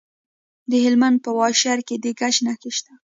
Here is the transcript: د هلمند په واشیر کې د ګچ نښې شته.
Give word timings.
د 0.71 0.73
هلمند 0.85 1.17
په 1.25 1.29
واشیر 1.39 1.79
کې 1.87 1.95
د 2.03 2.05
ګچ 2.19 2.35
نښې 2.45 2.71
شته. 2.77 2.93